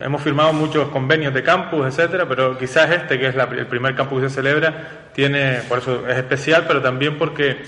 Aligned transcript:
Hemos 0.00 0.22
firmado 0.22 0.52
muchos 0.52 0.88
convenios 0.88 1.32
de 1.32 1.44
campus, 1.44 1.86
etcétera, 1.86 2.26
pero 2.28 2.58
quizás 2.58 2.90
este, 2.90 3.16
que 3.16 3.28
es 3.28 3.36
la, 3.36 3.44
el 3.44 3.68
primer 3.68 3.94
campus 3.94 4.22
que 4.22 4.28
se 4.28 4.34
celebra, 4.34 5.10
tiene, 5.14 5.60
por 5.68 5.78
eso 5.78 6.08
es 6.08 6.16
especial, 6.16 6.64
pero 6.66 6.82
también 6.82 7.16
porque 7.16 7.58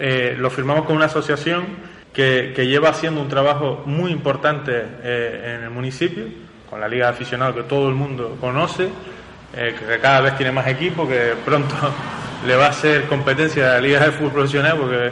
eh, 0.00 0.34
lo 0.38 0.48
firmamos 0.48 0.86
con 0.86 0.96
una 0.96 1.04
asociación 1.04 1.66
que, 2.10 2.54
lleva 2.56 2.88
haciendo 2.88 3.20
un 3.20 3.28
trabajo 3.28 3.82
muy 3.84 4.12
importante 4.12 4.82
eh, 5.02 5.56
en 5.58 5.64
el 5.64 5.68
municipio, 5.68 6.24
con 6.70 6.80
la 6.80 6.88
Liga 6.88 7.08
de 7.08 7.12
Aficionados 7.12 7.54
que 7.54 7.64
todo 7.64 7.90
el 7.90 7.94
mundo 7.94 8.38
conoce, 8.40 8.88
eh, 9.54 9.76
que 9.78 9.98
cada 9.98 10.22
vez 10.22 10.38
tiene 10.38 10.52
más 10.52 10.66
equipo, 10.66 11.06
que 11.06 11.34
pronto 11.44 11.74
le 12.46 12.56
va 12.56 12.64
a 12.64 12.70
hacer 12.70 13.04
competencia 13.08 13.72
a 13.72 13.74
la 13.74 13.80
Liga 13.82 14.00
de 14.00 14.12
Fútbol 14.12 14.32
Profesional, 14.32 14.78
porque 14.78 15.10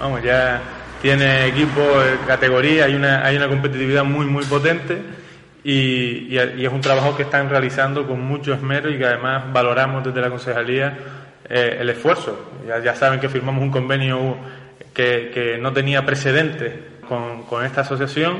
vamos, 0.00 0.22
ya 0.22 0.58
tiene 1.02 1.48
equipo 1.48 1.82
categoría, 2.26 2.86
hay 2.86 2.94
una, 2.94 3.22
hay 3.26 3.36
una 3.36 3.46
competitividad 3.46 4.04
muy, 4.04 4.24
muy 4.24 4.46
potente. 4.46 5.25
Y, 5.68 6.28
y, 6.30 6.38
y, 6.58 6.64
es 6.64 6.72
un 6.72 6.80
trabajo 6.80 7.16
que 7.16 7.24
están 7.24 7.50
realizando 7.50 8.06
con 8.06 8.20
mucho 8.20 8.54
esmero 8.54 8.88
y 8.88 8.98
que 8.98 9.04
además 9.04 9.52
valoramos 9.52 10.04
desde 10.04 10.20
la 10.20 10.30
concejalía 10.30 10.96
eh, 11.48 11.78
el 11.80 11.90
esfuerzo. 11.90 12.52
Ya, 12.68 12.78
ya, 12.78 12.94
saben 12.94 13.18
que 13.18 13.28
firmamos 13.28 13.64
un 13.64 13.72
convenio 13.72 14.36
que, 14.94 15.32
que 15.34 15.58
no 15.58 15.72
tenía 15.72 16.06
precedentes 16.06 16.72
con, 17.08 17.42
con, 17.46 17.64
esta 17.64 17.80
asociación, 17.80 18.34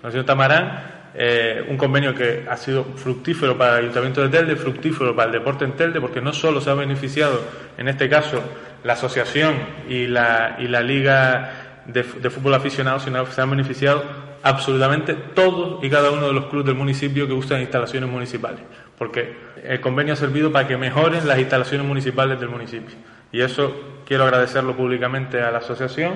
con 0.00 0.06
el 0.06 0.10
señor 0.10 0.26
Tamarán, 0.26 0.82
eh, 1.14 1.64
un 1.68 1.76
convenio 1.76 2.16
que 2.16 2.46
ha 2.50 2.56
sido 2.56 2.82
fructífero 2.96 3.56
para 3.56 3.74
el 3.74 3.84
Ayuntamiento 3.84 4.22
de 4.22 4.30
Telde, 4.30 4.56
fructífero 4.56 5.14
para 5.14 5.26
el 5.26 5.32
deporte 5.32 5.64
en 5.64 5.72
Telde, 5.72 6.00
porque 6.00 6.20
no 6.20 6.32
solo 6.32 6.60
se 6.60 6.70
ha 6.70 6.74
beneficiado, 6.74 7.44
en 7.78 7.86
este 7.86 8.08
caso, 8.08 8.42
la 8.82 8.94
asociación 8.94 9.54
y 9.88 10.08
la, 10.08 10.56
y 10.58 10.66
la 10.66 10.80
Liga 10.80 11.61
de, 11.86 12.30
Fútbol 12.30 12.54
Aficionado, 12.54 13.00
sino 13.00 13.24
que 13.24 13.32
se 13.32 13.40
han 13.40 13.50
beneficiado 13.50 14.02
absolutamente 14.42 15.14
todos 15.14 15.82
y 15.84 15.90
cada 15.90 16.10
uno 16.10 16.26
de 16.26 16.32
los 16.32 16.46
clubes 16.46 16.66
del 16.66 16.74
municipio 16.74 17.26
que 17.26 17.32
usan 17.32 17.60
instalaciones 17.60 18.10
municipales, 18.10 18.60
porque 18.98 19.36
el 19.64 19.80
convenio 19.80 20.14
ha 20.14 20.16
servido 20.16 20.52
para 20.52 20.66
que 20.66 20.76
mejoren 20.76 21.26
las 21.26 21.38
instalaciones 21.38 21.86
municipales 21.86 22.38
del 22.40 22.48
municipio. 22.48 22.94
Y 23.30 23.40
eso 23.40 24.02
quiero 24.06 24.24
agradecerlo 24.24 24.76
públicamente 24.76 25.40
a 25.40 25.50
la 25.50 25.58
asociación, 25.58 26.14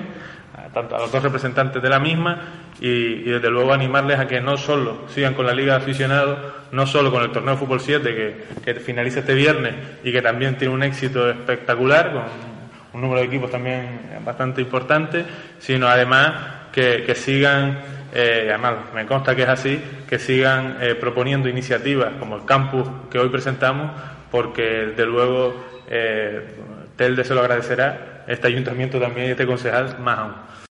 a, 0.55 0.81
los 0.81 1.11
dos 1.11 1.23
representantes 1.23 1.81
de 1.81 1.89
la 1.89 1.99
misma, 1.99 2.41
y, 2.79 3.23
desde 3.23 3.49
luego 3.49 3.73
animarles 3.73 4.19
a 4.19 4.27
que 4.27 4.39
no 4.41 4.57
solo 4.57 5.05
sigan 5.07 5.33
con 5.33 5.45
la 5.45 5.53
Liga 5.53 5.77
de 5.77 5.83
Aficionados, 5.83 6.39
no 6.71 6.85
solo 6.85 7.11
con 7.11 7.23
el 7.23 7.31
torneo 7.31 7.55
de 7.55 7.59
Fútbol 7.59 7.79
7 7.79 8.15
que, 8.15 8.43
que 8.63 8.79
finaliza 8.79 9.21
este 9.21 9.33
viernes 9.33 9.73
y 10.03 10.11
que 10.11 10.21
también 10.21 10.57
tiene 10.57 10.73
un 10.73 10.83
éxito 10.83 11.29
espectacular, 11.29 12.11
con 12.11 12.56
un 12.97 13.01
número 13.01 13.21
de 13.21 13.27
equipos 13.27 13.51
también 13.51 13.99
bastante 14.25 14.61
importante, 14.61 15.23
sino 15.59 15.87
además 15.87 16.33
que, 16.71 17.03
que 17.05 17.15
sigan 17.15 17.77
eh, 18.13 18.47
además 18.49 18.75
me 18.93 19.05
consta 19.05 19.35
que 19.35 19.43
es 19.43 19.49
así, 19.49 19.81
que 20.07 20.17
sigan 20.17 20.77
eh, 20.81 20.95
proponiendo 20.95 21.49
iniciativas 21.49 22.13
como 22.19 22.35
el 22.35 22.45
campus 22.45 22.87
que 23.11 23.19
hoy 23.19 23.29
presentamos, 23.29 23.91
porque 24.31 24.93
de 24.95 25.05
luego 25.05 25.55
eh, 25.87 26.41
Telde 26.95 27.23
se 27.23 27.35
lo 27.35 27.41
agradecerá, 27.41 28.23
este 28.27 28.47
ayuntamiento 28.47 28.99
también 28.99 29.27
y 29.27 29.31
este 29.31 29.45
concejal 29.45 29.99
más 29.99 30.17
aún. 30.19 30.66